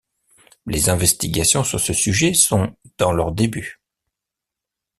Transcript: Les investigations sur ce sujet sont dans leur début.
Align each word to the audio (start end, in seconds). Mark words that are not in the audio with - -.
Les 0.65 0.89
investigations 0.89 1.63
sur 1.63 1.79
ce 1.79 1.93
sujet 1.93 2.33
sont 2.33 2.75
dans 2.97 3.11
leur 3.11 3.31
début. 3.33 3.79